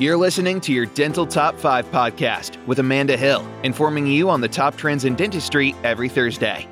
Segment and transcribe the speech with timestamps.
[0.00, 4.46] You're listening to your Dental Top 5 podcast with Amanda Hill, informing you on the
[4.46, 6.68] top trends in dentistry every Thursday.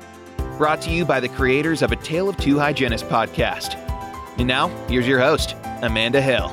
[0.57, 3.75] Brought to you by the creators of A Tale of Two Hygienists podcast.
[4.37, 6.47] And now, here's your host, Amanda Hill.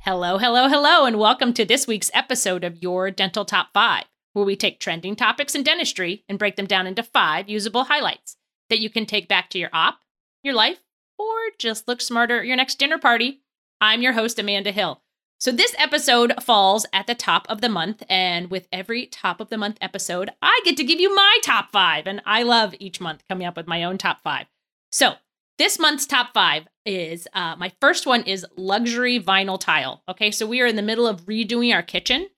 [0.00, 4.02] Hello, hello, hello, and welcome to this week's episode of Your Dental Top 5,
[4.32, 8.36] where we take trending topics in dentistry and break them down into five usable highlights
[8.68, 10.00] that you can take back to your op,
[10.42, 10.80] your life,
[11.18, 13.42] or just look smarter at your next dinner party.
[13.80, 15.02] I'm your host, Amanda Hill.
[15.38, 19.50] So, this episode falls at the top of the month, and with every top of
[19.50, 22.06] the month episode, I get to give you my top five.
[22.06, 24.46] And I love each month coming up with my own top five.
[24.90, 25.14] So,
[25.58, 30.02] this month's top five is uh, my first one is luxury vinyl tile.
[30.08, 32.28] Okay, so we are in the middle of redoing our kitchen,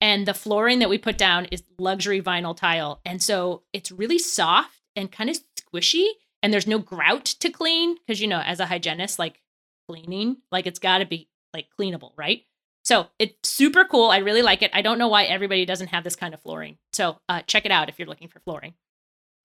[0.00, 3.00] and the flooring that we put down is luxury vinyl tile.
[3.04, 6.06] And so it's really soft and kind of squishy
[6.44, 9.40] and there's no grout to clean because you know as a hygienist like
[9.88, 12.42] cleaning like it's got to be like cleanable right?
[12.82, 16.04] So it's super cool i really like it i don't know why everybody doesn't have
[16.04, 18.74] this kind of flooring so uh, check it out if you're looking for flooring.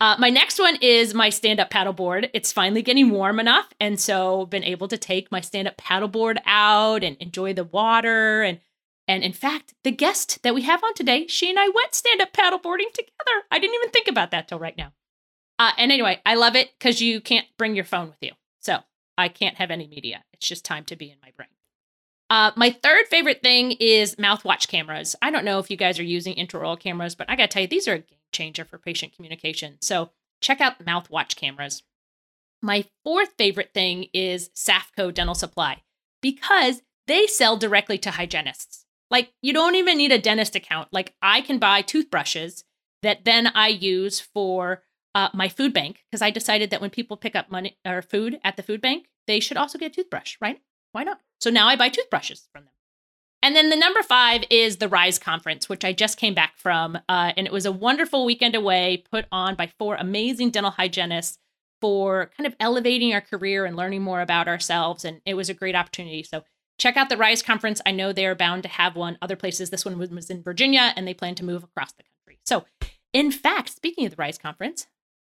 [0.02, 4.45] Uh, my next one is my stand-up paddleboard it's finally getting warm enough and so
[4.45, 8.59] been able to take my stand-up paddleboard out and enjoy the water and
[9.08, 12.34] and in fact the guest that we have on today she and i went stand-up
[12.34, 14.91] paddleboarding together i didn't even think about that till right now
[15.60, 18.32] uh, and anyway, I love it because you can't bring your phone with you.
[18.62, 18.80] So
[19.18, 20.24] I can't have any media.
[20.34, 21.50] It's just time to be in my brain.
[22.30, 25.16] Uh, my third favorite thing is mouthwatch cameras.
[25.22, 27.62] I don't know if you guys are using intraoral cameras, but I got to tell
[27.64, 29.78] you, these are a game changer for patient communication.
[29.82, 31.84] So check out mouthwatch cameras.
[32.62, 35.82] My fourth favorite thing is Safco Dental Supply
[36.22, 38.86] because they sell directly to hygienists.
[39.10, 40.90] Like, you don't even need a dentist account.
[40.92, 42.64] Like, I can buy toothbrushes
[43.02, 44.84] that then I use for
[45.16, 48.40] uh, my food bank because I decided that when people pick up money or food
[48.44, 50.62] at the food bank, they should also get a toothbrush, right?
[50.92, 51.20] Why not?
[51.40, 52.74] So now I buy toothbrushes from them.
[53.42, 56.98] And then the number five is the Rise Conference, which I just came back from.
[57.08, 61.38] Uh, and it was a wonderful weekend away put on by four amazing dental hygienists
[61.80, 65.06] for kind of elevating our career and learning more about ourselves.
[65.06, 66.24] And it was a great opportunity.
[66.24, 66.44] So
[66.78, 67.81] check out the Rise Conference.
[67.86, 69.69] I know they are bound to have one other places.
[69.69, 72.40] This one was in Virginia, and they plan to move across the country.
[72.46, 72.66] So,
[73.14, 74.88] in fact, speaking of the Rise Conference,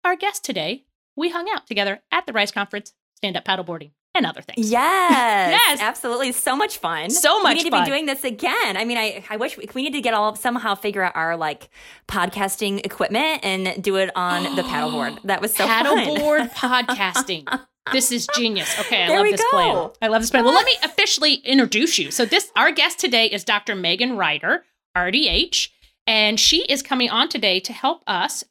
[0.04, 0.84] our guest today,
[1.16, 4.70] we hung out together at the Rise Conference, stand up paddleboarding, and other things.
[4.70, 6.32] Yes, yes, absolutely.
[6.32, 7.10] So much fun.
[7.10, 7.42] So much.
[7.42, 7.56] Fun.
[7.56, 7.84] We need fun.
[7.84, 8.76] to be doing this again.
[8.76, 11.36] I mean, I, I wish we, we need to get all somehow figure out our
[11.36, 11.68] like
[12.08, 15.18] podcasting equipment and do it on the paddleboard.
[15.24, 17.46] That was so paddleboard podcasting.
[17.90, 18.78] This is genius.
[18.80, 19.48] Okay, I there love this go.
[19.50, 19.90] plan.
[20.02, 20.44] I love this plan.
[20.44, 22.10] Well, let me officially introduce you.
[22.10, 23.74] So, this our guest today is Dr.
[23.74, 24.64] Megan Ryder,
[24.96, 25.68] RDH,
[26.06, 28.44] and she is coming on today to help us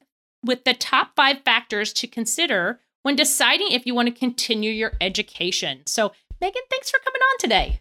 [0.44, 4.94] with the top five factors to consider when deciding if you want to continue your
[5.02, 5.82] education.
[5.86, 7.80] So, Megan, thanks for coming on today.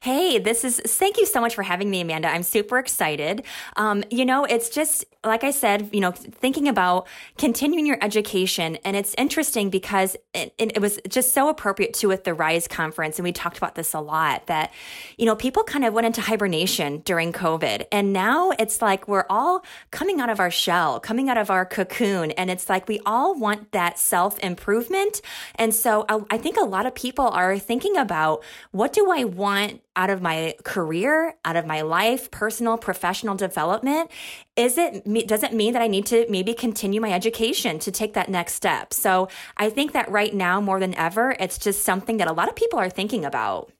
[0.00, 2.28] Hey, this is thank you so much for having me, Amanda.
[2.28, 3.44] I'm super excited.
[3.76, 7.06] Um, you know, it's just like I said, you know, thinking about
[7.38, 12.24] continuing your education, and it's interesting because it, it, was just so appropriate to with
[12.24, 14.46] the Rise conference, and we talked about this a lot.
[14.46, 14.72] That
[15.16, 19.26] you know, people kind of went into hibernation during COVID, and now it's like we're
[19.30, 23.00] all coming out of our shell, coming out of our cocoon, and it's like we
[23.06, 25.22] all want that self improvement,
[25.54, 28.42] and so I, I think a lot of people are thinking about
[28.72, 33.34] what do I want want out of my career, out of my life, personal, professional
[33.34, 34.10] development?
[34.56, 38.14] Is it, does it mean that I need to maybe continue my education to take
[38.14, 38.92] that next step?
[38.94, 42.48] So I think that right now, more than ever, it's just something that a lot
[42.48, 43.72] of people are thinking about.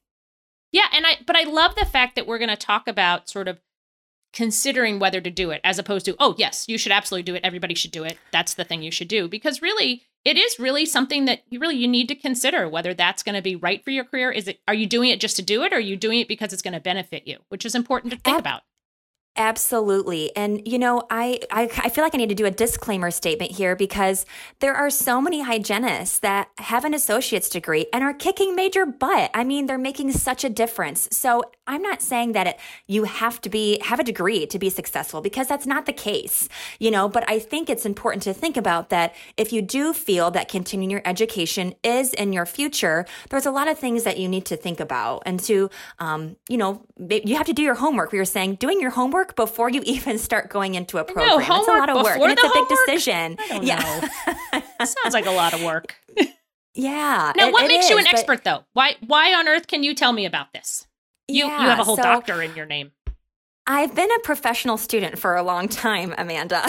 [0.73, 0.87] Yeah.
[0.93, 3.61] And I, but I love the fact that we're going to talk about sort of
[4.33, 7.43] considering whether to do it as opposed to, oh, yes, you should absolutely do it.
[7.45, 8.19] Everybody should do it.
[8.33, 9.29] That's the thing you should do.
[9.29, 13.23] Because really, it is really something that you really you need to consider whether that's
[13.23, 14.31] going to be right for your career.
[14.31, 16.29] Is it are you doing it just to do it or are you doing it
[16.29, 18.63] because it's going to benefit you which is important to think about
[19.37, 20.35] Absolutely.
[20.37, 23.51] And you know, I, I I feel like I need to do a disclaimer statement
[23.51, 24.27] here because
[24.61, 29.33] there are so many hygienists that have an associate's degree and are kicking major butt.
[29.35, 31.09] I mean, they're making such a difference.
[31.11, 34.71] So, I'm not saying that it, you have to be have a degree to be
[34.71, 36.49] successful because that's not the case.
[36.79, 40.31] You know, but I think it's important to think about that if you do feel
[40.31, 44.29] that continuing your education is in your future, there's a lot of things that you
[44.29, 48.13] need to think about and to um, you know, you have to do your homework.
[48.13, 51.29] We were saying doing your homework homework before you even start going into a program.
[51.29, 52.19] No, it's a lot of work.
[52.21, 52.69] And it's a homework?
[52.69, 53.39] big decision.
[53.63, 54.09] yeah.
[54.85, 55.97] Sounds like a lot of work.
[56.75, 57.33] yeah.
[57.37, 58.65] Now, it, what it makes is, you an but, expert, though?
[58.73, 58.97] Why?
[59.07, 60.87] Why on earth can you tell me about this?
[61.29, 62.93] You yeah, you have a whole so, doctor in your name.
[63.67, 66.67] I've been a professional student for a long time, Amanda.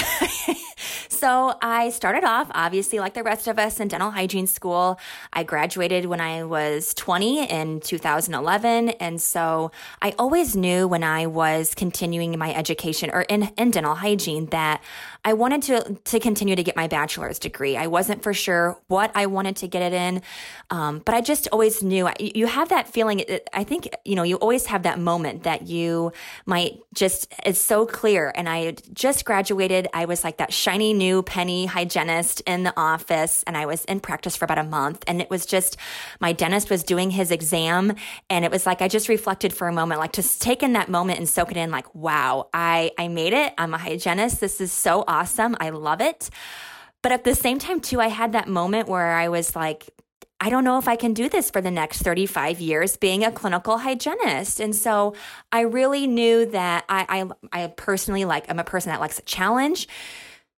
[1.10, 4.98] so I started off, obviously, like the rest of us, in dental hygiene school.
[5.34, 8.92] I graduated when I was 20 in 2011.
[8.92, 13.96] And so I always knew when I was continuing my education or in, in dental
[13.96, 14.82] hygiene that
[15.25, 17.75] I wanted to, to continue to get my bachelor's degree.
[17.75, 20.22] I wasn't for sure what I wanted to get it in,
[20.69, 23.25] um, but I just always knew you have that feeling.
[23.51, 26.13] I think, you know, you always have that moment that you
[26.45, 28.31] might just, it's so clear.
[28.36, 29.88] And I just graduated.
[29.95, 34.01] I was like that shiny new penny hygienist in the office and I was in
[34.01, 35.04] practice for about a month.
[35.07, 35.75] And it was just,
[36.19, 37.95] my dentist was doing his exam.
[38.30, 40.88] And it was like, I just reflected for a moment, like to take in that
[40.88, 43.54] moment and soak it in, like, wow, I, I made it.
[43.57, 44.39] I'm a hygienist.
[44.39, 45.15] This is so awesome.
[45.60, 46.30] I love it.
[47.02, 49.90] But at the same time, too, I had that moment where I was like,
[50.42, 53.32] I don't know if I can do this for the next 35 years being a
[53.32, 54.60] clinical hygienist.
[54.60, 55.16] And so
[55.52, 59.24] I really knew that I, I, I personally like, I'm a person that likes a
[59.24, 59.88] challenge.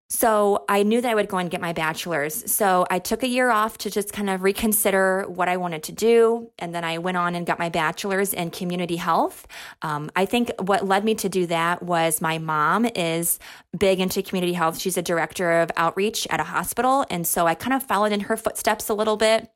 [0.09, 2.49] So I knew that I would go and get my bachelor's.
[2.49, 5.91] So I took a year off to just kind of reconsider what I wanted to
[5.91, 6.49] do.
[6.57, 9.47] And then I went on and got my bachelor's in community health.
[9.81, 13.37] Um, I think what led me to do that was my mom is
[13.77, 14.79] big into community health.
[14.79, 17.05] She's a director of outreach at a hospital.
[17.09, 19.51] And so I kind of followed in her footsteps a little bit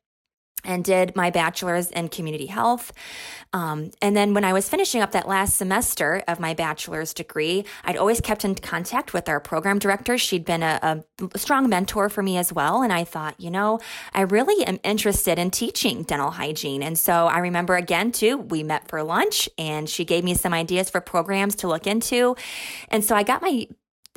[0.63, 2.91] and did my bachelor's in community health.
[3.53, 7.65] Um, and then when I was finishing up that last semester of my bachelor's degree,
[7.83, 10.17] I'd always kept in contact with our program director.
[10.17, 12.81] She'd been a, a strong mentor for me as well.
[12.81, 13.79] And I thought, you know,
[14.13, 16.81] I really am interested in teaching dental hygiene.
[16.81, 20.53] And so I remember again, too, we met for lunch and she gave me some
[20.53, 22.35] ideas for programs to look into.
[22.89, 23.67] And so I got my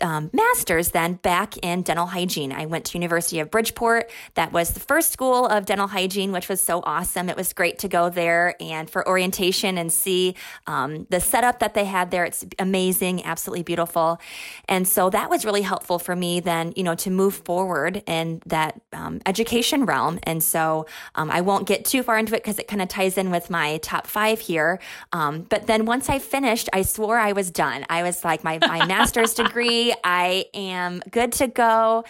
[0.02, 2.52] um, master's then back in dental hygiene.
[2.52, 4.10] I went to University of Bridgeport.
[4.34, 7.28] That was the first school of dental hygiene, which was so awesome.
[7.28, 10.34] It was great to go there and for orientation and see
[10.66, 12.24] um, the setup that they had there.
[12.24, 14.20] It's amazing, absolutely beautiful.
[14.68, 18.42] And so that was really helpful for me then, you know, to move forward in
[18.46, 20.18] that um, education realm.
[20.24, 23.16] And so um, I won't get too far into it because it kind of ties
[23.16, 24.80] in with my top five here.
[25.12, 27.86] Um, but then once I finished, I swore I was done.
[27.88, 32.04] I was like, my, my master's degree I am good to go.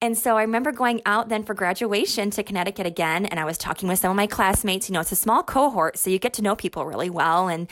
[0.00, 3.58] And so I remember going out then for graduation to Connecticut again, and I was
[3.58, 4.88] talking with some of my classmates.
[4.88, 7.48] You know, it's a small cohort, so you get to know people really well.
[7.48, 7.68] And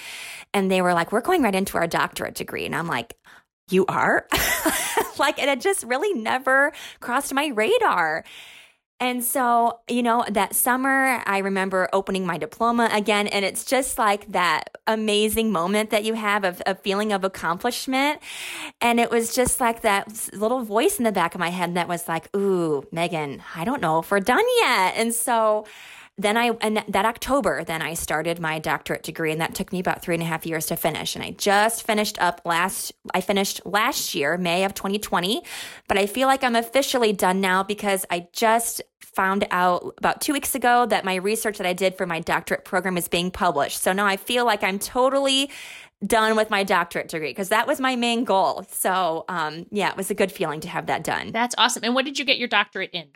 [0.52, 3.14] and they were like, "We're going right into our doctorate degree," and I'm like,
[3.70, 4.26] "You are?"
[5.18, 8.24] like, it had just really never crossed my radar.
[8.98, 13.98] And so, you know, that summer, I remember opening my diploma again, and it's just
[13.98, 18.20] like that amazing moment that you have of a feeling of accomplishment.
[18.80, 21.88] And it was just like that little voice in the back of my head that
[21.88, 24.94] was like, Ooh, Megan, I don't know if we're done yet.
[24.96, 25.66] And so,
[26.18, 29.80] then I, and that October, then I started my doctorate degree, and that took me
[29.80, 31.14] about three and a half years to finish.
[31.14, 35.42] And I just finished up last, I finished last year, May of 2020,
[35.88, 40.32] but I feel like I'm officially done now because I just found out about two
[40.32, 43.82] weeks ago that my research that I did for my doctorate program is being published.
[43.82, 45.50] So now I feel like I'm totally
[46.04, 48.66] done with my doctorate degree because that was my main goal.
[48.70, 51.32] So, um, yeah, it was a good feeling to have that done.
[51.32, 51.84] That's awesome.
[51.84, 53.08] And what did you get your doctorate in?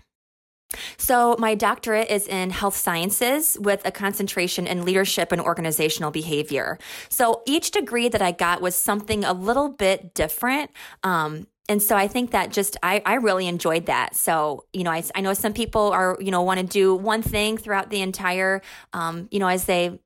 [0.96, 6.78] So, my doctorate is in health sciences with a concentration in leadership and organizational behavior.
[7.08, 10.70] So, each degree that I got was something a little bit different.
[11.02, 14.16] Um, and so I think that just I, I really enjoyed that.
[14.16, 17.22] So you know I, I know some people are you know want to do one
[17.22, 18.60] thing throughout the entire
[18.92, 20.00] um, you know as they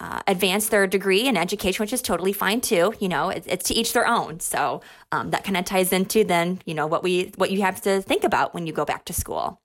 [0.00, 2.92] uh, advance their degree in education, which is totally fine too.
[2.98, 4.40] You know, it, it's to each their own.
[4.40, 4.80] So
[5.12, 8.02] um, that kind of ties into then you know what we what you have to
[8.02, 9.60] think about when you go back to school.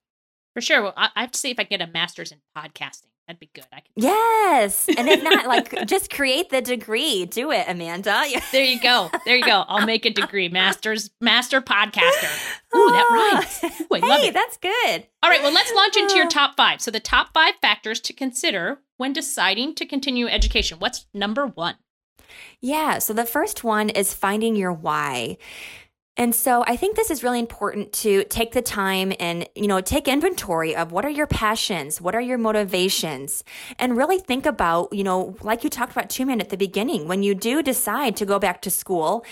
[0.56, 0.82] For sure.
[0.82, 3.10] Well, I, I have to see if I get a master's in podcasting.
[3.28, 3.66] That'd be good.
[3.74, 3.92] I can.
[3.96, 7.26] Yes, and if not, like just create the degree.
[7.26, 8.24] Do it, Amanda.
[8.52, 9.10] there you go.
[9.26, 9.66] There you go.
[9.68, 12.32] I'll make a degree, master's master podcaster.
[12.76, 13.82] Ooh, that ah, rhymes.
[13.82, 15.08] Ooh, hey, that's good.
[15.24, 15.42] All right.
[15.42, 16.30] Well, let's launch into your ah.
[16.30, 16.82] top five.
[16.82, 20.78] So the top five factors to consider when deciding to continue education.
[20.78, 21.76] What's number one?
[22.62, 23.00] Yeah.
[23.00, 25.38] So the first one is finding your why.
[26.18, 29.82] And so I think this is really important to take the time and, you know,
[29.82, 32.00] take inventory of what are your passions?
[32.00, 33.44] What are your motivations?
[33.80, 37.08] And really think about, you know, like you talked about two men at the beginning,
[37.08, 39.26] when you do decide to go back to school,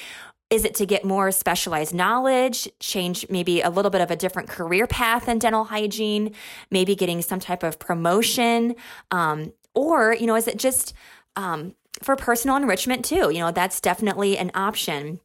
[0.49, 4.49] is it to get more specialized knowledge, change maybe a little bit of a different
[4.49, 6.35] career path in dental hygiene,
[6.69, 8.75] maybe getting some type of promotion?
[9.09, 10.93] Um, or, you know, is it just
[11.37, 13.31] um, for personal enrichment too?
[13.31, 15.21] You know, that's definitely an option.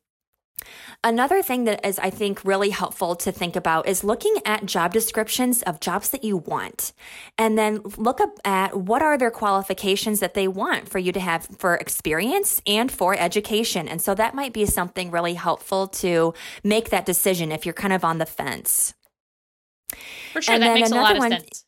[1.05, 4.93] Another thing that is, I think, really helpful to think about is looking at job
[4.93, 6.93] descriptions of jobs that you want.
[7.37, 11.21] And then look up at what are their qualifications that they want for you to
[11.21, 13.87] have for experience and for education.
[13.87, 16.35] And so that might be something really helpful to
[16.65, 18.95] make that decision if you're kind of on the fence.
[20.33, 21.65] For sure, and that makes a lot of one, sense.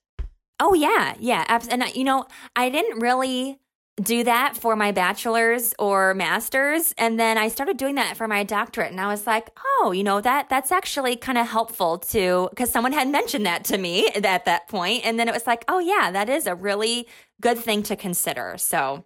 [0.59, 1.44] Oh, yeah, yeah.
[1.70, 3.60] And, uh, you know, I didn't really
[4.00, 8.45] do that for my bachelor's or master's and then I started doing that for my
[8.45, 12.49] doctorate and I was like, "Oh, you know, that that's actually kind of helpful to
[12.57, 15.64] cuz someone had mentioned that to me at that point and then it was like,
[15.69, 17.07] "Oh yeah, that is a really
[17.40, 19.04] good thing to consider." So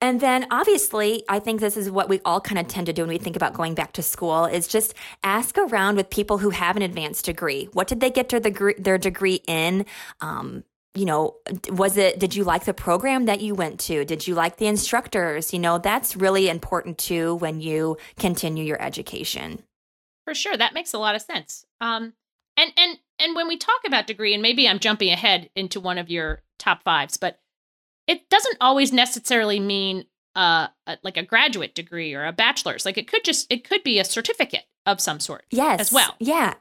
[0.00, 3.02] and then obviously, I think this is what we all kind of tend to do
[3.02, 6.50] when we think about going back to school is just ask around with people who
[6.50, 7.68] have an advanced degree.
[7.72, 9.86] What did they get their degree, their degree in?
[10.20, 10.64] Um,
[10.96, 11.36] you know,
[11.68, 14.04] was it, did you like the program that you went to?
[14.04, 15.52] Did you like the instructors?
[15.52, 19.62] You know, that's really important too when you continue your education.
[20.24, 20.56] For sure.
[20.56, 21.66] That makes a lot of sense.
[21.80, 22.14] Um,
[22.56, 25.98] and, and, and when we talk about degree, and maybe I'm jumping ahead into one
[25.98, 27.40] of your top fives, but
[28.06, 32.84] it doesn't always necessarily mean uh, a, like a graduate degree or a bachelor's.
[32.84, 35.44] Like it could just, it could be a certificate of some sort.
[35.50, 35.80] Yes.
[35.80, 36.14] As well.
[36.18, 36.54] Yeah.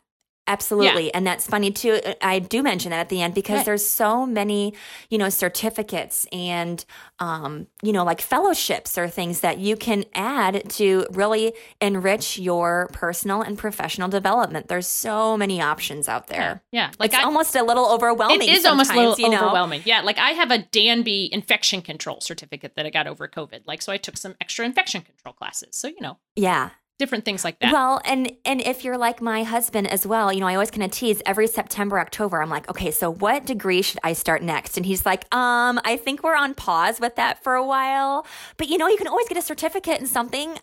[0.48, 1.06] Absolutely.
[1.06, 1.12] Yeah.
[1.16, 2.00] And that's funny too.
[2.22, 3.66] I do mention that at the end because right.
[3.66, 4.74] there's so many,
[5.10, 6.86] you know, certificates and,
[7.20, 12.90] um, you know, like fellowships or things that you can add to really enrich your
[12.94, 14.68] personal and professional development.
[14.68, 16.62] There's so many options out there.
[16.72, 16.88] Yeah.
[16.88, 16.92] yeah.
[17.00, 18.48] Like it's I, almost a little overwhelming.
[18.48, 19.46] It is almost a little you know?
[19.46, 19.82] overwhelming.
[19.84, 20.02] Yeah.
[20.02, 23.62] Like I have a DANB infection control certificate that I got over COVID.
[23.66, 25.76] Like, so I took some extra infection control classes.
[25.76, 26.18] So, you know.
[26.36, 27.72] Yeah different things like that.
[27.74, 30.84] Well, and and if you're like my husband as well, you know, I always kind
[30.84, 32.42] of tease every September, October.
[32.42, 34.78] I'm like, okay, so what degree should I start next?
[34.78, 38.26] And he's like, um, I think we're on pause with that for a while,
[38.58, 40.58] but you know, you can always get a certificate in something.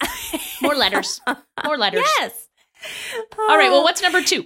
[0.63, 1.21] More letters.
[1.65, 2.05] More letters.
[2.19, 2.49] Yes.
[3.39, 3.71] All right.
[3.71, 4.45] Well, what's number two?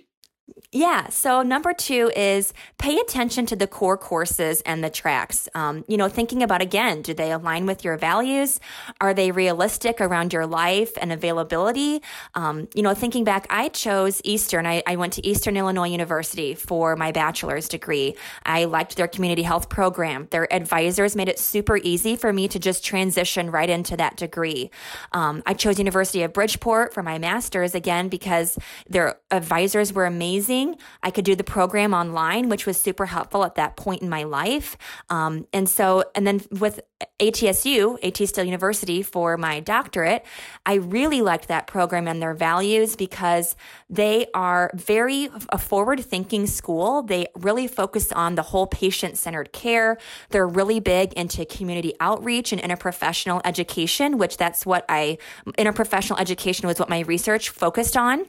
[0.73, 1.09] Yeah.
[1.09, 5.49] So number two is pay attention to the core courses and the tracks.
[5.55, 8.59] Um, you know, thinking about again, do they align with your values?
[9.01, 12.03] Are they realistic around your life and availability?
[12.35, 14.67] Um, you know, thinking back, I chose Eastern.
[14.67, 18.17] I, I went to Eastern Illinois University for my bachelor's degree.
[18.45, 20.27] I liked their community health program.
[20.31, 24.71] Their advisors made it super easy for me to just transition right into that degree.
[25.13, 28.59] Um, I chose University of Bridgeport for my master's again because
[28.89, 30.79] their advisors were amazing amazing.
[31.03, 34.25] I could do the program online, which was super helpful at that point in my
[34.25, 34.77] life.
[35.11, 36.81] Um, and so, and then with
[37.21, 40.25] ATSU, AT Still University, for my doctorate,
[40.65, 43.57] I really liked that program and their values because
[43.91, 47.03] they are very a forward thinking school.
[47.03, 49.99] They really focus on the whole patient centered care.
[50.31, 55.19] They're really big into community outreach and interprofessional education, which that's what I,
[55.59, 58.27] interprofessional education was what my research focused on.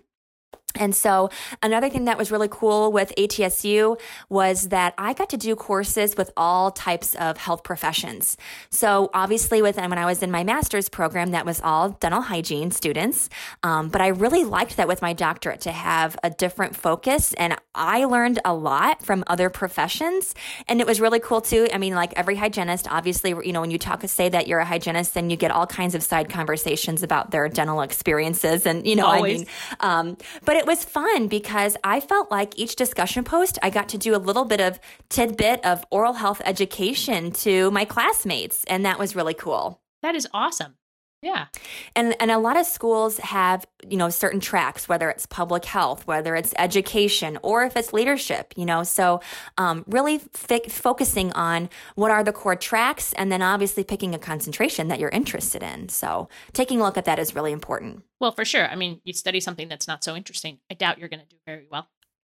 [0.76, 1.30] And so
[1.64, 6.16] another thing that was really cool with ATSU was that I got to do courses
[6.16, 8.38] with all types of health professions.
[8.70, 12.72] So obviously with when I was in my master's program, that was all dental hygiene
[12.72, 13.30] students.
[13.64, 17.34] Um, but I really liked that with my doctorate to have a different focus.
[17.34, 20.34] And I learned a lot from other professions.
[20.68, 21.68] And it was really cool too.
[21.72, 24.66] I mean, like every hygienist, obviously, you know, when you talk, say that you're a
[24.66, 28.66] hygienist, then you get all kinds of side conversations about their dental experiences.
[28.66, 29.36] And, you know, Always.
[29.36, 29.48] I mean,
[29.80, 33.98] um, but it was fun because I felt like each discussion post, I got to
[33.98, 34.80] do a little bit of
[35.10, 38.64] tidbit of oral health education to my classmates.
[38.66, 39.80] And that was really cool.
[40.02, 40.76] That is awesome.
[41.22, 41.48] Yeah.
[41.96, 46.06] And and a lot of schools have, you know, certain tracks, whether it's public health,
[46.06, 48.84] whether it's education, or if it's leadership, you know.
[48.84, 49.22] So
[49.58, 54.20] um, really f- focusing on what are the core tracks and then obviously picking a
[54.20, 55.90] concentration that you're interested in.
[55.90, 58.04] So taking a look at that is really important.
[58.20, 58.68] Well, for sure.
[58.68, 60.60] I mean, you study something that's not so interesting.
[60.70, 61.88] I doubt you're going to do very well.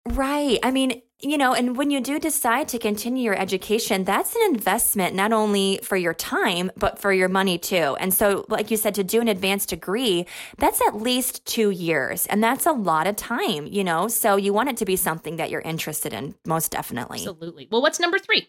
[0.08, 0.58] Right.
[0.62, 4.42] I mean, you know, and when you do decide to continue your education, that's an
[4.54, 7.96] investment not only for your time, but for your money too.
[8.00, 10.26] And so, like you said, to do an advanced degree,
[10.56, 12.24] that's at least two years.
[12.26, 14.08] And that's a lot of time, you know?
[14.08, 17.18] So you want it to be something that you're interested in, most definitely.
[17.18, 17.68] Absolutely.
[17.70, 18.48] Well, what's number three?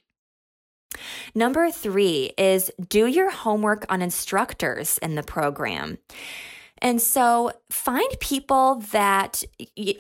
[1.36, 5.98] Number three is do your homework on instructors in the program.
[6.81, 9.43] And so find people that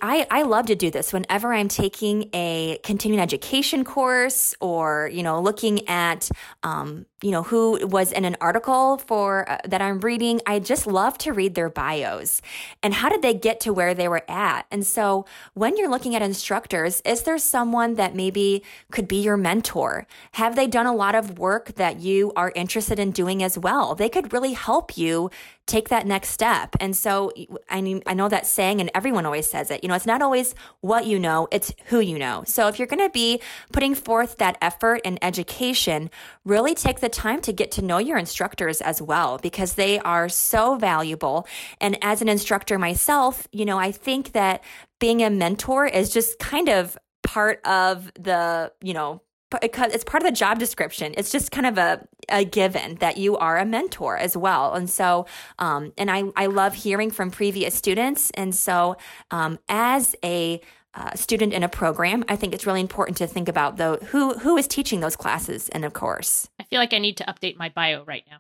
[0.01, 1.13] I, I love to do this.
[1.13, 6.29] Whenever I'm taking a continuing education course or, you know, looking at,
[6.63, 10.41] um, you know, who was in an article for uh, that I'm reading.
[10.45, 12.41] I just love to read their bios
[12.81, 14.65] and how did they get to where they were at.
[14.71, 19.37] And so when you're looking at instructors, is there someone that maybe could be your
[19.37, 20.07] mentor?
[20.33, 23.93] Have they done a lot of work that you are interested in doing as well?
[23.93, 25.29] They could really help you
[25.67, 26.75] take that next step.
[26.79, 27.31] And so
[27.69, 30.21] I mean, I know that saying and everyone always says it, you know, it's not
[30.21, 32.43] always what you know, it's who you know.
[32.45, 33.39] So if you're going to be
[33.71, 36.09] putting forth that effort in education,
[36.45, 40.27] really take the time to get to know your instructors as well because they are
[40.27, 41.47] so valuable.
[41.79, 44.63] And as an instructor myself, you know, I think that
[44.99, 49.21] being a mentor is just kind of part of the, you know,
[49.61, 51.13] it's part of the job description.
[51.17, 54.73] It's just kind of a, a given that you are a mentor as well.
[54.73, 55.25] And so,
[55.59, 58.31] um, and I, I love hearing from previous students.
[58.35, 58.95] And so,
[59.29, 60.61] um, as a
[60.93, 64.33] uh, student in a program, I think it's really important to think about though who
[64.39, 66.49] who is teaching those classes and of course.
[66.59, 68.39] I feel like I need to update my bio right now.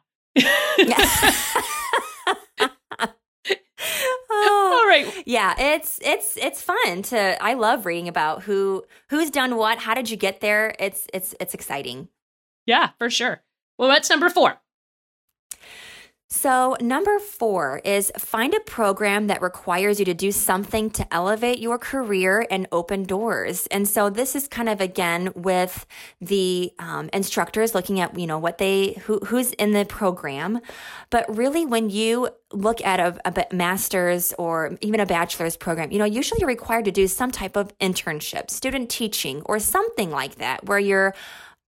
[4.29, 5.23] oh, All right.
[5.25, 9.93] Yeah, it's it's it's fun to I love reading about who who's done what, how
[9.93, 10.75] did you get there?
[10.79, 12.09] It's it's it's exciting.
[12.65, 13.41] Yeah, for sure.
[13.77, 14.59] Well, what's number 4?
[16.33, 21.59] So, number four is find a program that requires you to do something to elevate
[21.59, 23.67] your career and open doors.
[23.67, 25.85] And so, this is kind of again with
[26.21, 30.61] the um, instructors looking at you know what they who who's in the program,
[31.09, 35.99] but really when you look at a, a master's or even a bachelor's program, you
[35.99, 40.35] know usually you're required to do some type of internship, student teaching, or something like
[40.35, 41.13] that, where you're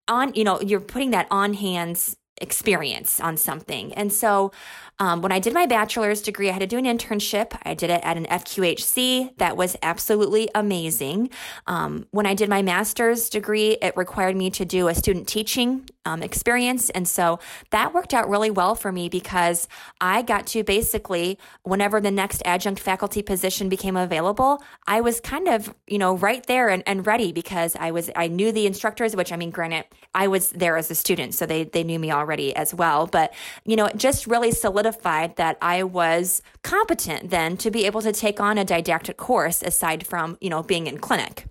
[0.08, 3.94] on you know you're putting that on hands experience on something.
[3.94, 4.52] And so
[5.00, 7.58] um, when I did my bachelor's degree, I had to do an internship.
[7.64, 9.38] I did it at an FQHC.
[9.38, 11.32] That was absolutely amazing.
[11.66, 15.90] Um, when I did my master's degree, it required me to do a student teaching
[16.06, 16.90] um, experience.
[16.92, 17.40] And so
[17.72, 19.68] that worked out really well for me because
[20.00, 25.48] I got to basically, whenever the next adjunct faculty position became available, I was kind
[25.48, 29.16] of, you know, right there and, and ready because I was, I knew the instructors,
[29.16, 32.12] which I mean, granted, I was there as a student, so they, they knew me
[32.12, 33.08] already as well.
[33.08, 33.34] But,
[33.66, 38.12] you know, it just really solidified that I was competent then to be able to
[38.12, 41.46] take on a didactic course aside from, you know, being in clinic.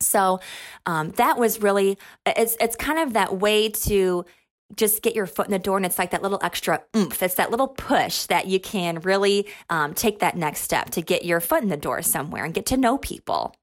[0.00, 0.40] So
[0.86, 4.24] um, that was really it's it's kind of that way to
[4.76, 7.34] just get your foot in the door and it's like that little extra oomph it's
[7.34, 11.40] that little push that you can really um, take that next step to get your
[11.40, 13.54] foot in the door somewhere and get to know people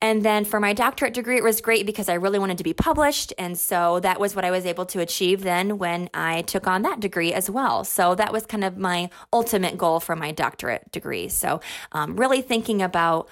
[0.00, 2.74] and then for my doctorate degree it was great because i really wanted to be
[2.74, 6.66] published and so that was what i was able to achieve then when i took
[6.66, 10.32] on that degree as well so that was kind of my ultimate goal for my
[10.32, 11.60] doctorate degree so
[11.92, 13.28] um, really thinking about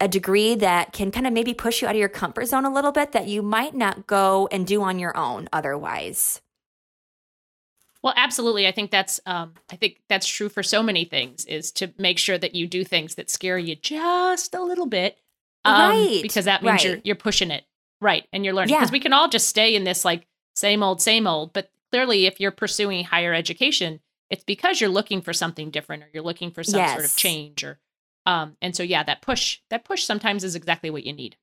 [0.00, 2.72] a degree that can kind of maybe push you out of your comfort zone a
[2.72, 6.40] little bit that you might not go and do on your own otherwise.
[8.02, 8.66] Well, absolutely.
[8.66, 11.46] I think that's um, I think that's true for so many things.
[11.46, 15.16] Is to make sure that you do things that scare you just a little bit,
[15.64, 16.20] um, right?
[16.22, 16.84] Because that means right.
[16.84, 17.64] you're you're pushing it
[18.00, 18.74] right and you're learning.
[18.74, 18.94] Because yeah.
[18.94, 21.52] we can all just stay in this like same old, same old.
[21.52, 24.00] But clearly, if you're pursuing higher education,
[24.30, 26.92] it's because you're looking for something different or you're looking for some yes.
[26.92, 27.78] sort of change or
[28.26, 31.36] um, and so yeah, that push, that push sometimes is exactly what you need.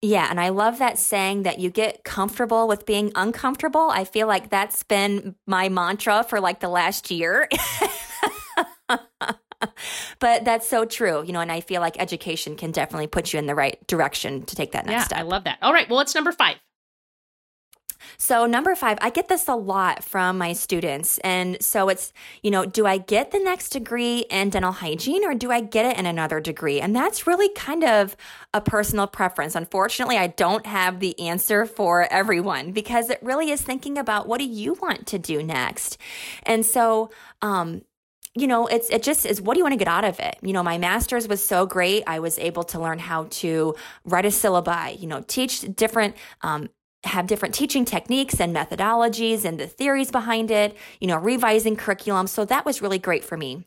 [0.00, 3.90] Yeah, and I love that saying that you get comfortable with being uncomfortable.
[3.90, 7.48] I feel like that's been my mantra for like the last year.
[10.18, 13.38] but that's so true, you know, and I feel like education can definitely put you
[13.38, 15.18] in the right direction to take that next yeah, step.
[15.18, 15.58] I love that.
[15.62, 16.56] All right, well, it's number five.
[18.16, 21.18] So, number five, I get this a lot from my students.
[21.18, 25.34] And so it's, you know, do I get the next degree in dental hygiene or
[25.34, 26.80] do I get it in another degree?
[26.80, 28.16] And that's really kind of
[28.54, 29.54] a personal preference.
[29.54, 34.38] Unfortunately, I don't have the answer for everyone because it really is thinking about what
[34.38, 35.98] do you want to do next?
[36.44, 37.10] And so,
[37.42, 37.82] um,
[38.40, 40.36] you know, it's it just is what do you want to get out of it?
[40.42, 42.04] You know, my master's was so great.
[42.06, 43.74] I was able to learn how to
[44.04, 46.68] write a syllabi, you know, teach different um,
[47.04, 52.26] have different teaching techniques and methodologies and the theories behind it, you know, revising curriculum.
[52.26, 53.64] So that was really great for me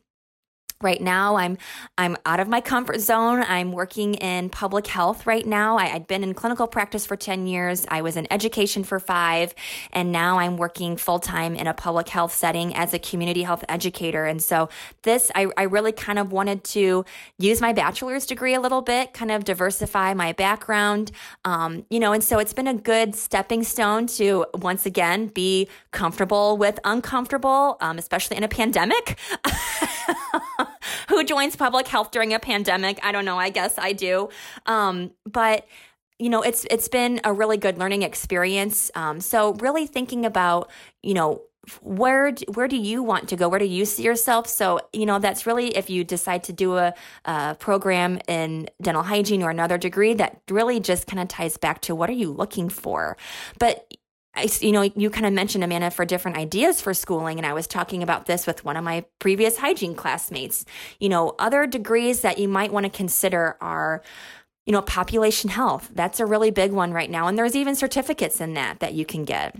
[0.82, 1.58] right now i'm
[1.98, 3.42] i'm out of my comfort zone.
[3.46, 5.76] I'm working in public health right now.
[5.76, 7.84] I, had been in clinical practice for 10 years.
[7.88, 9.54] I was in education for five
[9.92, 14.24] and now i'm working full-time in a public health setting as a community health educator.
[14.24, 14.68] And so
[15.02, 17.04] this i, I really kind of wanted to
[17.38, 21.12] use my bachelor's degree a little bit kind of diversify my background.
[21.44, 25.68] Um, you know and so it's been a good stepping stone to once again be
[25.90, 29.18] comfortable with uncomfortable um, especially in a pandemic
[31.08, 32.98] who joins public health during a pandemic?
[33.02, 33.38] I don't know.
[33.38, 34.28] I guess I do.
[34.66, 35.66] Um, but
[36.18, 38.90] you know, it's it's been a really good learning experience.
[38.94, 40.70] Um, so really thinking about,
[41.02, 41.42] you know,
[41.80, 45.20] where where do you want to go where do you see yourself so you know
[45.20, 46.92] that's really if you decide to do a,
[47.24, 51.80] a program in dental hygiene or another degree that really just kind of ties back
[51.80, 53.16] to what are you looking for
[53.60, 53.94] but
[54.34, 57.52] I, you know, you kind of mentioned Amanda for different ideas for schooling, and I
[57.52, 60.64] was talking about this with one of my previous hygiene classmates.
[61.00, 64.02] You know, other degrees that you might want to consider are,
[64.64, 65.90] you know, population health.
[65.92, 69.04] That's a really big one right now, and there's even certificates in that that you
[69.04, 69.56] can get.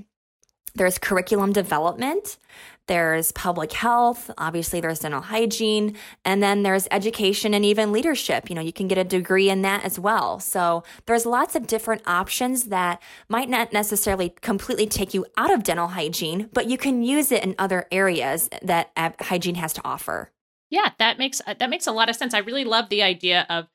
[0.75, 2.39] There's curriculum development,
[2.87, 8.49] there's public health, obviously, there's dental hygiene, and then there's education and even leadership.
[8.49, 10.40] You know, you can get a degree in that as well.
[10.40, 15.62] So there's lots of different options that might not necessarily completely take you out of
[15.62, 18.90] dental hygiene, but you can use it in other areas that
[19.21, 20.31] hygiene has to offer.
[20.71, 22.33] Yeah, that makes uh, that makes a lot of sense.
[22.35, 23.68] I really love the idea of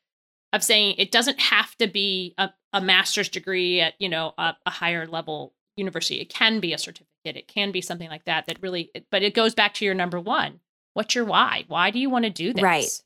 [0.51, 4.55] of saying it doesn't have to be a, a master's degree at you know a,
[4.65, 6.19] a higher level university.
[6.19, 7.06] It can be a certificate.
[7.35, 8.45] It can be something like that.
[8.45, 10.59] That really, but it goes back to your number one.
[10.93, 11.65] What's your why?
[11.67, 12.63] Why do you want to do this?
[12.63, 13.01] Right.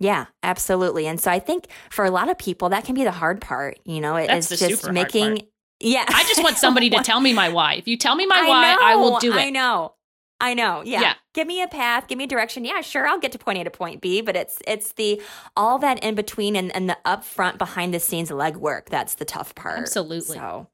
[0.00, 1.06] Yeah, absolutely.
[1.06, 3.78] And so I think for a lot of people, that can be the hard part.
[3.84, 5.42] You know, it That's is just making.
[5.78, 6.04] Yeah.
[6.08, 7.74] I just want somebody to tell me my why.
[7.74, 9.36] If you tell me my I why, know, I will do it.
[9.36, 9.94] I know.
[10.40, 10.82] I know.
[10.84, 11.00] Yeah.
[11.00, 11.14] yeah.
[11.34, 12.64] Give me a path, give me a direction.
[12.64, 15.22] Yeah, sure, I'll get to point A to point B, but it's it's the
[15.56, 19.54] all that in between and, and the upfront behind the scenes legwork that's the tough
[19.54, 19.78] part.
[19.78, 20.36] Absolutely.
[20.36, 20.66] So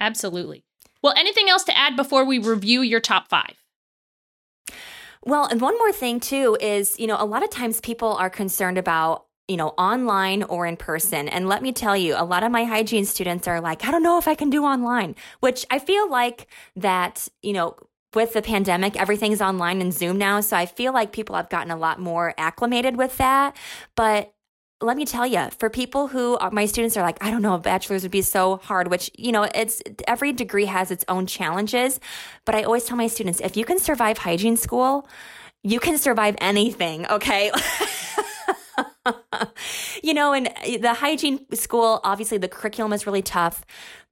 [0.00, 0.64] Absolutely.
[1.02, 3.64] Well, anything else to add before we review your top five?
[5.24, 8.30] Well, and one more thing too is, you know, a lot of times people are
[8.30, 11.28] concerned about you know, online or in person.
[11.28, 14.04] And let me tell you, a lot of my hygiene students are like, I don't
[14.04, 17.74] know if I can do online, which I feel like that, you know,
[18.14, 20.40] with the pandemic, everything's online and Zoom now.
[20.40, 23.56] So I feel like people have gotten a lot more acclimated with that.
[23.96, 24.32] But
[24.82, 27.54] let me tell you, for people who are, my students are like, I don't know,
[27.54, 31.26] a bachelor's would be so hard, which, you know, it's every degree has its own
[31.26, 32.00] challenges.
[32.46, 35.06] But I always tell my students, if you can survive hygiene school,
[35.62, 37.50] you can survive anything, okay?
[40.02, 43.64] you know, and eh, the hygiene school, obviously the curriculum is really tough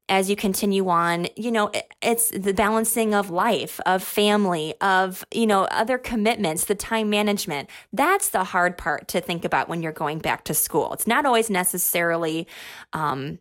[0.08, 1.70] as you continue on, you know,
[2.02, 7.68] it's the balancing of life, of family, of, you know, other commitments, the time management.
[7.92, 10.92] That's the hard part to think about when you're going back to school.
[10.92, 12.46] It's not always necessarily,
[12.92, 13.38] um,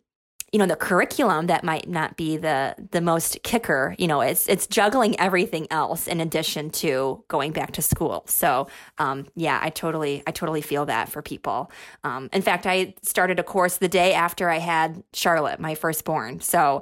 [0.51, 4.47] you know the curriculum that might not be the the most kicker you know it's
[4.47, 8.23] it's juggling everything else in addition to going back to school.
[8.27, 11.71] So um, yeah i totally i totally feel that for people.
[12.03, 16.39] Um, in fact i started a course the day after i had charlotte my firstborn.
[16.39, 16.81] So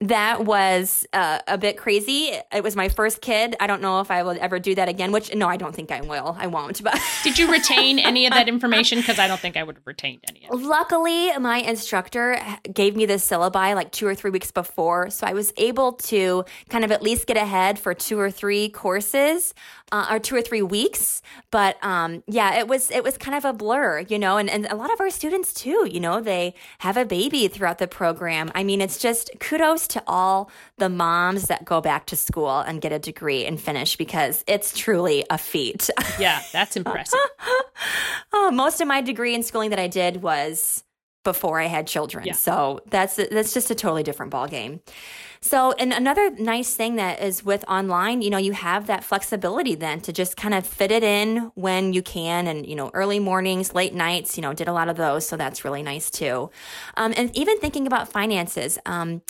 [0.00, 2.32] that was uh, a bit crazy.
[2.52, 3.56] It was my first kid.
[3.58, 5.90] I don't know if I will ever do that again, which no, I don't think
[5.90, 6.36] I will.
[6.38, 6.82] I won't.
[6.84, 9.00] But did you retain any of that information?
[9.00, 10.64] Because I don't think I would have retained any of it.
[10.64, 12.40] Luckily, my instructor
[12.72, 15.10] gave me the syllabi like two or three weeks before.
[15.10, 18.68] So I was able to kind of at least get ahead for two or three
[18.68, 19.52] courses
[19.92, 21.22] uh, or two or three weeks.
[21.50, 24.66] But um, yeah, it was it was kind of a blur, you know, and, and
[24.66, 28.50] a lot of our students too, you know, they have a baby throughout the program.
[28.54, 32.80] I mean, it's just kudos to all the moms that go back to school and
[32.80, 35.90] get a degree and finish because it's truly a feat.
[36.18, 37.20] Yeah, that's impressive.
[38.32, 40.82] oh, most of my degree in schooling that I did was
[41.22, 42.24] before I had children.
[42.26, 42.32] Yeah.
[42.32, 44.80] So that's that's just a totally different ball game.
[45.40, 49.74] So, and another nice thing that is with online, you know, you have that flexibility
[49.74, 52.46] then to just kind of fit it in when you can.
[52.46, 55.26] And, you know, early mornings, late nights, you know, did a lot of those.
[55.26, 56.50] So that's really nice too.
[56.96, 59.22] Um, and even thinking about finances, um,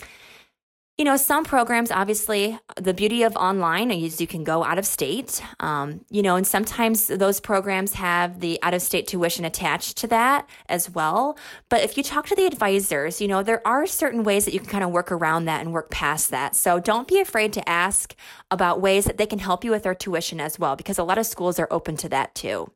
[0.99, 4.85] you know, some programs, obviously, the beauty of online is you can go out of
[4.85, 9.95] state, um, you know, and sometimes those programs have the out of state tuition attached
[9.95, 11.37] to that as well.
[11.69, 14.59] But if you talk to the advisors, you know, there are certain ways that you
[14.59, 16.53] can kind of work around that and work past that.
[16.53, 18.13] So don't be afraid to ask
[18.51, 21.17] about ways that they can help you with their tuition as well, because a lot
[21.17, 22.73] of schools are open to that too.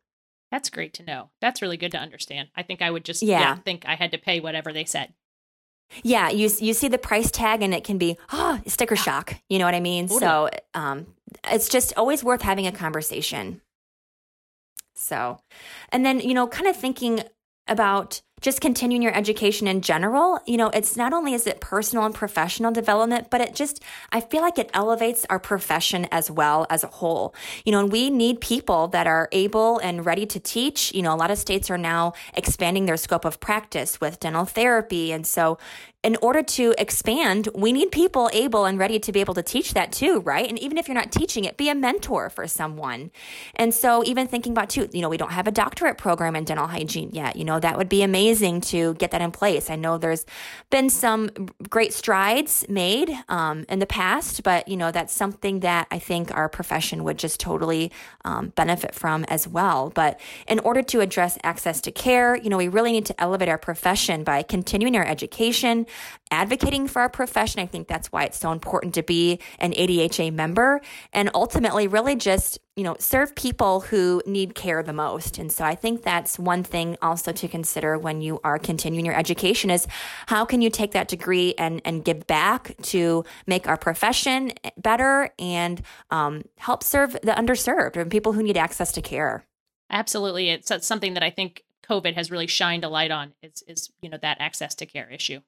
[0.49, 1.31] That's great to know.
[1.41, 2.47] That's really good to understand.
[2.55, 3.39] I think I would just yeah.
[3.39, 5.13] yeah think I had to pay whatever they said.
[6.01, 9.35] Yeah, you you see the price tag and it can be oh sticker shock.
[9.49, 10.07] You know what I mean?
[10.07, 10.19] Totally.
[10.19, 11.07] So um,
[11.51, 13.61] it's just always worth having a conversation.
[14.95, 15.39] So,
[15.89, 17.23] and then you know, kind of thinking
[17.67, 22.05] about just continuing your education in general, you know, it's not only is it personal
[22.05, 26.67] and professional development, but it just, I feel like it elevates our profession as well
[26.69, 27.33] as a whole.
[27.63, 30.93] You know, and we need people that are able and ready to teach.
[30.93, 34.43] You know, a lot of states are now expanding their scope of practice with dental
[34.43, 35.13] therapy.
[35.13, 35.57] And so,
[36.03, 39.73] in order to expand, we need people able and ready to be able to teach
[39.73, 40.49] that too, right?
[40.49, 43.09] And even if you're not teaching it, be a mentor for someone.
[43.55, 46.43] And so, even thinking about too, you know, we don't have a doctorate program in
[46.43, 47.37] dental hygiene yet.
[47.37, 49.69] You know, that would be amazing to get that in place.
[49.69, 50.25] I know there's
[50.69, 51.29] been some
[51.69, 56.35] great strides made um, in the past, but you know, that's something that I think
[56.35, 57.91] our profession would just totally
[58.25, 59.89] um, benefit from as well.
[59.89, 63.47] But in order to address access to care, you know, we really need to elevate
[63.47, 65.85] our profession by continuing our education,
[66.31, 67.61] advocating for our profession.
[67.61, 72.15] I think that's why it's so important to be an ADHA member and ultimately really
[72.15, 75.37] just, you know, serve people who need care the most.
[75.37, 79.15] And so I think that's one thing also to consider when you are continuing your
[79.15, 79.87] education is
[80.27, 85.29] how can you take that degree and, and give back to make our profession better
[85.37, 89.45] and um, help serve the underserved and people who need access to care.
[89.89, 90.49] Absolutely.
[90.49, 94.09] It's something that I think COVID has really shined a light on is, is you
[94.09, 95.41] know, that access to care issue.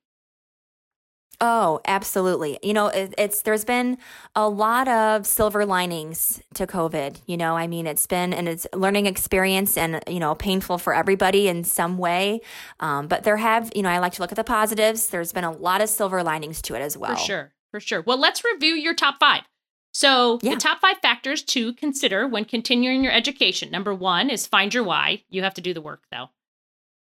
[1.41, 2.59] Oh, absolutely.
[2.63, 3.97] You know, it, it's there's been
[4.35, 7.21] a lot of silver linings to COVID.
[7.25, 10.93] You know, I mean, it's been and it's learning experience and you know painful for
[10.93, 12.41] everybody in some way.
[12.79, 15.09] Um, but there have, you know, I like to look at the positives.
[15.09, 17.15] There's been a lot of silver linings to it as well.
[17.15, 18.01] For sure, for sure.
[18.01, 19.43] Well, let's review your top five.
[19.91, 20.55] So, yeah.
[20.55, 23.71] the top five factors to consider when continuing your education.
[23.71, 25.23] Number one is find your why.
[25.29, 26.29] You have to do the work though.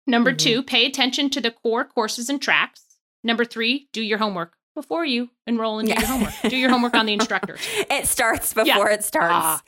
[0.07, 0.37] Number mm-hmm.
[0.37, 2.84] two, pay attention to the core courses and tracks.
[3.25, 6.01] Number three, do your homework before you enroll and do yeah.
[6.01, 6.35] your homework.
[6.49, 7.61] Do your homework on the instructors.
[7.91, 8.95] it starts before yeah.
[8.95, 9.33] it starts.
[9.33, 9.63] Ah.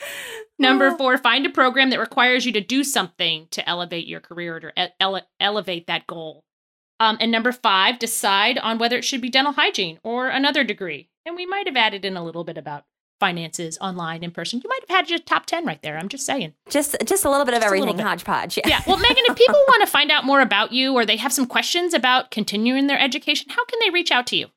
[0.59, 4.57] Number four, find a program that requires you to do something to elevate your career
[4.63, 6.45] or ele- elevate that goal.
[6.99, 11.11] Um, and number five, decide on whether it should be dental hygiene or another degree.
[11.27, 12.85] And we might have added in a little bit about
[13.19, 16.27] finances online in person you might have had your top 10 right there i'm just
[16.27, 18.05] saying just just a little bit of just everything bit.
[18.05, 18.65] hodgepodge yeah.
[18.69, 21.33] yeah well megan if people want to find out more about you or they have
[21.33, 24.49] some questions about continuing their education how can they reach out to you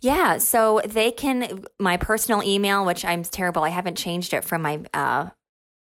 [0.00, 3.64] yeah, so they can my personal email, which I'm terrible.
[3.64, 5.30] I haven't changed it from my uh,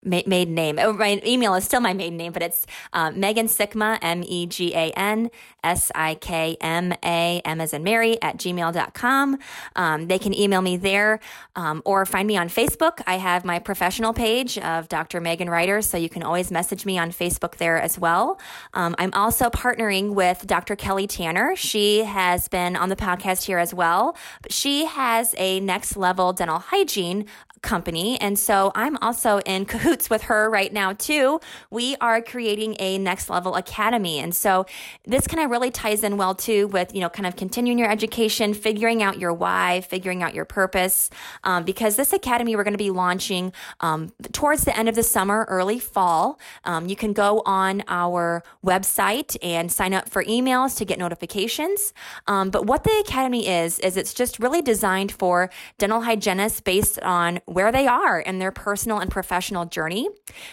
[0.04, 0.78] maiden name.
[0.78, 4.46] Oh, my email is still my maiden name, but it's uh, Megan Sikma, M E
[4.46, 5.30] G A N
[5.64, 9.38] S I K M A, M as in Mary, at gmail.com.
[9.76, 11.20] Um, they can email me there
[11.56, 13.00] um, or find me on Facebook.
[13.06, 15.20] I have my professional page of Dr.
[15.20, 18.40] Megan Ryder, so you can always message me on Facebook there as well.
[18.74, 20.76] Um, I'm also partnering with Dr.
[20.76, 21.56] Kelly Tanner.
[21.56, 24.16] She has been on the podcast here as well.
[24.48, 27.26] She has a next level dental hygiene
[27.62, 28.20] company.
[28.20, 31.40] And so I'm also in cahoots with her right now, too.
[31.70, 34.18] We are creating a next level academy.
[34.18, 34.66] And so
[35.04, 37.90] this kind of really ties in well, too, with, you know, kind of continuing your
[37.90, 41.10] education, figuring out your why, figuring out your purpose.
[41.44, 45.02] Um, because this academy we're going to be launching um, towards the end of the
[45.02, 46.38] summer, early fall.
[46.64, 51.92] Um, you can go on our website and sign up for emails to get notifications.
[52.26, 56.98] Um, but what the academy is, is it's just really designed for dental hygienists based
[57.00, 60.08] on where they are in their personal and professional journey.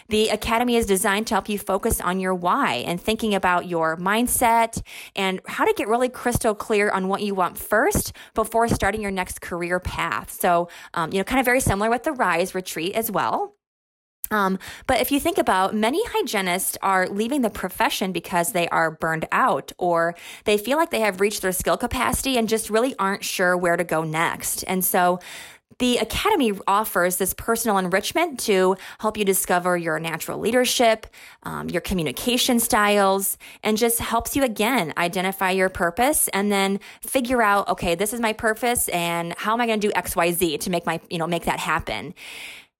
[0.10, 3.97] The Academy is designed to help you focus on your why and thinking about your
[3.97, 4.81] mindset
[5.15, 9.12] and how to get really crystal clear on what you want first before starting your
[9.12, 10.31] next career path.
[10.31, 13.55] So, um, you know, kind of very similar with the Rise retreat as well.
[14.31, 18.89] Um, but if you think about many hygienists are leaving the profession because they are
[18.89, 22.95] burned out or they feel like they have reached their skill capacity and just really
[22.97, 24.63] aren't sure where to go next.
[24.63, 25.19] And so
[25.79, 31.07] the Academy offers this personal enrichment to help you discover your natural leadership,
[31.43, 37.41] um, your communication styles, and just helps you again identify your purpose and then figure
[37.41, 40.31] out, okay, this is my purpose and how am I going to do X, Y,
[40.31, 42.13] Z to make my, you know, make that happen.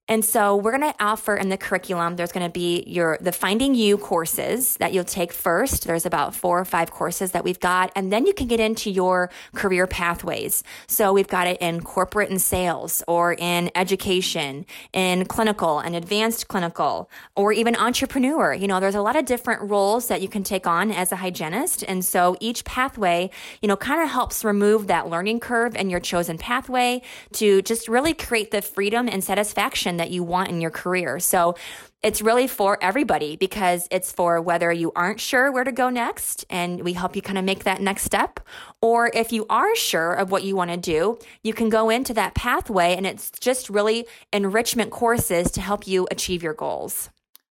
[0.08, 3.32] And so we're going to offer in the curriculum, there's going to be your, the
[3.32, 5.84] Finding You courses that you'll take first.
[5.84, 7.90] There's about four or five courses that we've got.
[7.96, 10.62] And then you can get into your career pathways.
[10.86, 16.46] So we've got it in corporate and sales or in education, in clinical and advanced
[16.46, 18.54] clinical, or even entrepreneur.
[18.54, 21.16] You know, there's a lot of different roles that you can take on as a
[21.16, 21.82] hygienist.
[21.88, 26.00] And so each pathway, you know, kind of helps remove that learning curve in your
[26.00, 30.70] chosen pathway to just really create the freedom and satisfaction that you want in your
[30.70, 31.18] career.
[31.20, 31.56] So
[32.02, 36.44] it's really for everybody because it's for whether you aren't sure where to go next
[36.48, 38.38] and we help you kind of make that next step.
[38.80, 42.14] Or if you are sure of what you want to do, you can go into
[42.14, 47.10] that pathway and it's just really enrichment courses to help you achieve your goals.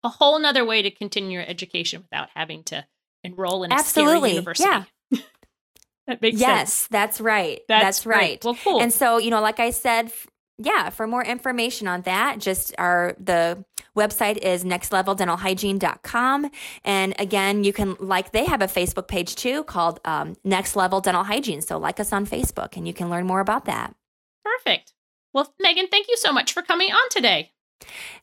[0.03, 2.85] A whole nother way to continue your education without having to
[3.23, 4.31] enroll in a Absolutely.
[4.31, 4.67] university.
[4.67, 4.83] Yeah.
[6.07, 6.41] that makes sense.
[6.41, 6.87] yes, sense.
[6.87, 7.59] that's right.
[7.67, 8.43] That's, that's right.
[8.43, 8.81] Well, cool.
[8.81, 10.11] And so, you know, like I said,
[10.61, 13.63] yeah, for more information on that, just our the
[13.95, 16.51] Website is nextleveldentalhygiene.com.
[16.83, 21.01] And again, you can like, they have a Facebook page too called um, Next Level
[21.01, 21.61] Dental Hygiene.
[21.61, 23.95] So like us on Facebook and you can learn more about that.
[24.43, 24.93] Perfect.
[25.33, 27.51] Well, Megan, thank you so much for coming on today.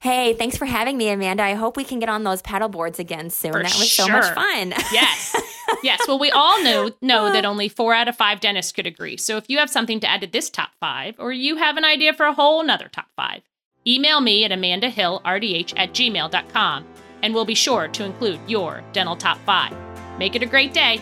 [0.00, 1.42] Hey, thanks for having me, Amanda.
[1.42, 3.52] I hope we can get on those paddle boards again soon.
[3.52, 4.06] For that was sure.
[4.06, 4.74] so much fun.
[4.92, 5.36] Yes.
[5.82, 6.00] Yes.
[6.06, 7.48] Well, we all know know that uh.
[7.48, 9.16] only four out of five dentists could agree.
[9.16, 11.84] So if you have something to add to this top five, or you have an
[11.84, 13.42] idea for a whole nother top five,
[13.86, 16.86] email me at amandahillrdh at gmail.com
[17.22, 19.74] and we'll be sure to include your dental top five.
[20.18, 21.00] Make it a great day.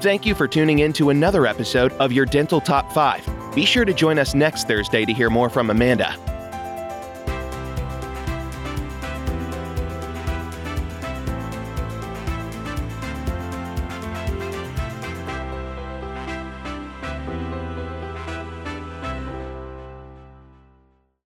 [0.00, 3.54] Thank you for tuning in to another episode of your Dental Top 5.
[3.54, 6.31] Be sure to join us next Thursday to hear more from Amanda.